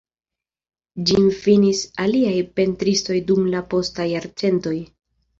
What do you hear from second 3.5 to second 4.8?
la posta jarcento.